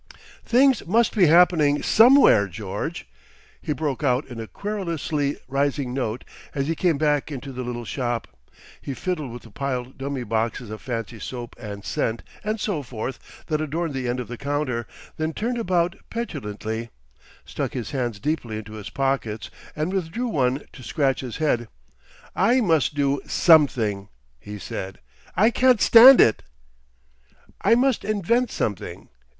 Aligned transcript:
"Things 0.43 0.87
must 0.87 1.15
be 1.15 1.27
happening 1.27 1.83
somewhere, 1.83 2.47
George," 2.47 3.07
he 3.61 3.71
broke 3.71 4.03
out 4.03 4.25
in 4.25 4.39
a 4.39 4.47
querulously 4.47 5.37
rising 5.47 5.93
note 5.93 6.23
as 6.55 6.67
he 6.67 6.73
came 6.73 6.97
back 6.97 7.31
into 7.31 7.51
the 7.51 7.61
little 7.61 7.85
shop. 7.85 8.25
He 8.81 8.95
fiddled 8.95 9.31
with 9.31 9.43
the 9.43 9.51
piled 9.51 9.99
dummy 9.99 10.23
boxes 10.23 10.71
of 10.71 10.81
fancy 10.81 11.19
soap 11.19 11.55
and 11.59 11.85
scent 11.85 12.23
and 12.43 12.59
so 12.59 12.81
forth 12.81 13.43
that 13.45 13.61
adorned 13.61 13.93
the 13.93 14.07
end 14.09 14.19
of 14.19 14.27
the 14.27 14.39
counter, 14.39 14.87
then 15.17 15.33
turned 15.33 15.59
about 15.59 15.95
petulantly, 16.09 16.89
stuck 17.45 17.73
his 17.73 17.91
hands 17.91 18.19
deeply 18.19 18.57
into 18.57 18.73
his 18.73 18.89
pockets 18.89 19.51
and 19.75 19.93
withdrew 19.93 20.29
one 20.29 20.63
to 20.73 20.81
scratch 20.81 21.19
his 21.19 21.37
head. 21.37 21.67
"I 22.35 22.59
must 22.59 22.95
do 22.95 23.21
something," 23.27 24.09
he 24.39 24.57
said. 24.57 24.97
"I 25.37 25.51
can't 25.51 25.79
stand 25.79 26.19
it. 26.19 26.41
"I 27.61 27.75
must 27.75 28.03
invent 28.03 28.49
something. 28.49 29.09